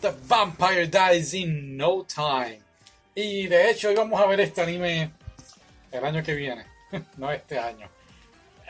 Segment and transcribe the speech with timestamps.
[0.00, 2.60] The Vampire Dies in No Time.
[3.14, 5.10] Y de hecho, hoy vamos a ver este anime
[5.90, 6.64] el año que viene,
[7.16, 7.88] no este año.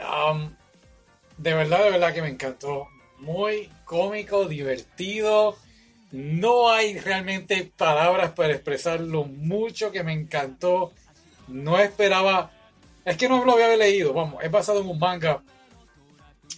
[0.00, 0.50] Um,
[1.36, 2.88] de verdad, de verdad que me encantó.
[3.18, 5.56] Muy cómico, divertido.
[6.12, 10.92] No hay realmente palabras para expresar lo mucho que me encantó.
[11.48, 12.50] No esperaba.
[13.04, 14.14] Es que no lo había leído.
[14.14, 15.42] Vamos, es basado en un manga.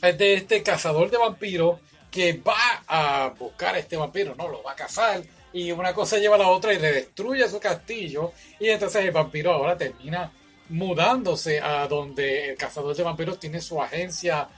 [0.01, 1.81] Es de este cazador de vampiros
[2.11, 5.23] que va a buscar a este vampiro, no, lo va a cazar.
[5.53, 8.33] Y una cosa lleva a la otra y le destruye su castillo.
[8.59, 10.33] Y entonces el vampiro ahora termina
[10.69, 14.49] mudándose a donde el cazador de vampiros tiene su agencia,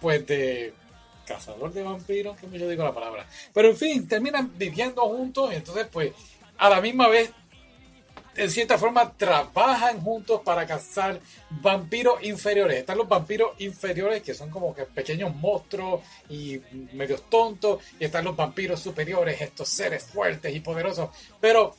[0.00, 0.72] pues de
[1.26, 3.26] cazador de vampiros, que yo digo la palabra.
[3.52, 6.12] Pero en fin, terminan viviendo juntos y entonces pues
[6.58, 7.30] a la misma vez
[8.36, 12.78] en cierta forma trabajan juntos para cazar vampiros inferiores.
[12.78, 16.60] Están los vampiros inferiores que son como que pequeños monstruos y
[16.92, 17.82] medios tontos.
[17.98, 21.10] Y están los vampiros superiores, estos seres fuertes y poderosos.
[21.40, 21.74] Pero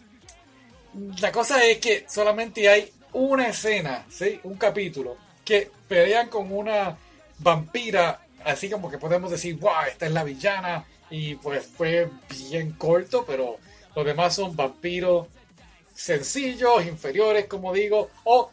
[1.19, 4.39] la cosa es que solamente hay una escena, ¿sí?
[4.43, 6.97] un capítulo, que pelean con una
[7.39, 8.21] vampira.
[8.43, 10.85] Así como que podemos decir, wow, esta es la villana.
[11.09, 12.09] Y pues fue
[12.49, 13.57] bien corto, pero
[13.95, 15.27] los demás son vampiros
[15.97, 18.51] sencillos, inferiores, como digo, o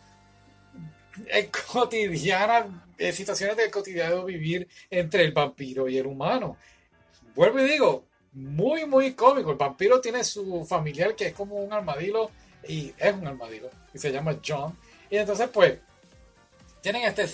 [1.26, 2.66] en cotidianas,
[3.12, 6.56] situaciones del cotidiano vivir entre el vampiro y el humano.
[7.34, 9.50] Vuelvo y digo, muy, muy cómico.
[9.50, 12.30] El vampiro tiene su familiar que es como un armadillo
[12.66, 14.76] y es un armadillo y se llama John.
[15.10, 15.78] Y entonces, pues,
[16.80, 17.26] tienen este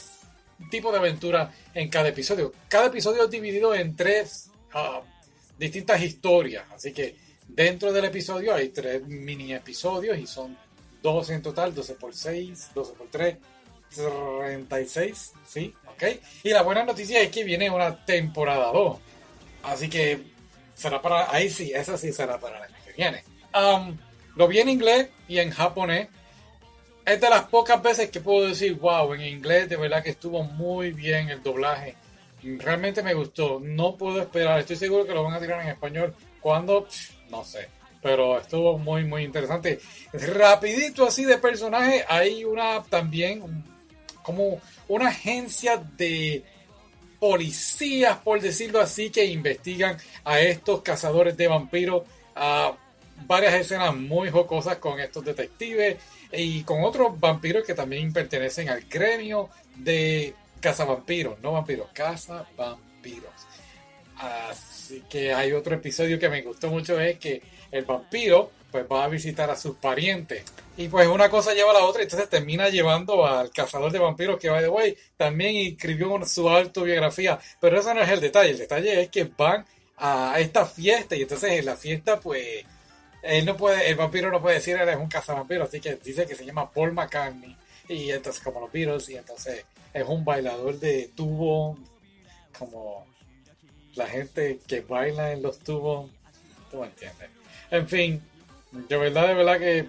[0.71, 2.53] tipo de aventura en cada episodio.
[2.69, 5.03] Cada episodio es dividido en tres ah,
[5.57, 6.65] distintas historias.
[6.75, 7.15] Así que
[7.55, 10.57] Dentro del episodio hay tres mini episodios y son
[11.03, 13.37] 12 en total, 12 por 6, 12 por 3,
[13.95, 15.75] 36, ¿sí?
[15.89, 16.05] ¿Ok?
[16.45, 18.99] Y la buena noticia es que viene una temporada 2.
[19.65, 20.23] Así que
[20.75, 23.25] será para, ahí sí, esa sí será para el año que viene.
[23.53, 23.99] Um,
[24.37, 26.09] lo vi en inglés y en japonés.
[27.05, 30.45] Es de las pocas veces que puedo decir, wow, en inglés de verdad que estuvo
[30.45, 31.97] muy bien el doblaje.
[32.43, 33.61] Realmente me gustó.
[33.61, 34.61] No puedo esperar.
[34.61, 36.15] Estoy seguro que lo van a tirar en español.
[36.41, 36.87] Cuando
[37.31, 37.69] no sé.
[38.03, 39.79] Pero estuvo muy, muy interesante.
[40.13, 43.65] Rapidito así de personaje, hay una también
[44.23, 46.43] como una agencia de
[47.19, 52.05] policías, por decirlo así, que investigan a estos cazadores de vampiros.
[53.27, 55.99] Varias escenas muy jocosas con estos detectives
[56.33, 63.33] y con otros vampiros que también pertenecen al gremio de cazavampiros, no vampiros, cazavampiros.
[64.17, 69.05] Así que hay otro episodio que me gustó mucho, es que el vampiro pues va
[69.05, 70.45] a visitar a sus parientes.
[70.77, 74.39] Y pues una cosa lleva a la otra, entonces termina llevando al cazador de vampiros
[74.39, 77.39] que, by the way, también escribió su autobiografía.
[77.61, 79.67] Pero eso no es el detalle, el detalle es que van
[79.97, 82.65] a esta fiesta, y entonces en la fiesta, pues,
[83.23, 86.27] él no puede, el vampiro no puede decir él es un cazavampiro, así que dice
[86.27, 87.57] que se llama Paul McCartney.
[87.91, 91.77] Y entonces, como los Beatles, y entonces es un bailador de tubo,
[92.57, 93.05] como
[93.95, 96.09] la gente que baila en los tubos,
[96.71, 97.29] tú me entiendes.
[97.69, 98.23] En fin,
[98.71, 99.89] de verdad, de verdad que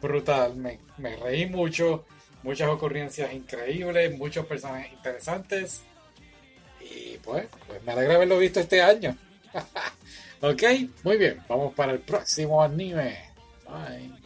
[0.00, 2.04] brutal, me, me reí mucho,
[2.44, 5.82] muchas ocurrencias increíbles, muchos personajes interesantes
[6.80, 9.16] y pues, pues me alegra haberlo visto este año.
[10.40, 10.62] ok,
[11.02, 13.18] muy bien, vamos para el próximo anime.
[13.64, 14.22] Bye.